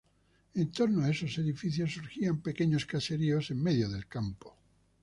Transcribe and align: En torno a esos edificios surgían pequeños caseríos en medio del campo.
En 0.55 0.71
torno 0.71 1.03
a 1.05 1.11
esos 1.11 1.37
edificios 1.37 1.91
surgían 1.93 2.41
pequeños 2.41 2.87
caseríos 2.87 3.51
en 3.51 3.61
medio 3.61 3.87
del 3.87 4.07
campo. 4.07 4.57